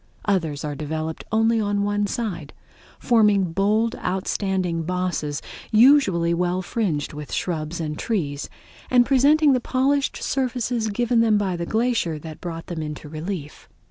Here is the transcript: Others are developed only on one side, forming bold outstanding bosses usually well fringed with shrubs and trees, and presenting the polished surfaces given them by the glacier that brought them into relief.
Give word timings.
Others 0.25 0.65
are 0.65 0.73
developed 0.73 1.25
only 1.31 1.61
on 1.61 1.83
one 1.83 2.07
side, 2.07 2.53
forming 2.97 3.53
bold 3.53 3.95
outstanding 3.97 4.81
bosses 4.81 5.43
usually 5.69 6.33
well 6.33 6.63
fringed 6.63 7.13
with 7.13 7.31
shrubs 7.31 7.79
and 7.79 7.99
trees, 7.99 8.49
and 8.89 9.05
presenting 9.05 9.53
the 9.53 9.59
polished 9.59 10.17
surfaces 10.17 10.87
given 10.87 11.19
them 11.19 11.37
by 11.37 11.55
the 11.55 11.67
glacier 11.67 12.17
that 12.17 12.41
brought 12.41 12.65
them 12.65 12.81
into 12.81 13.07
relief. 13.07 13.69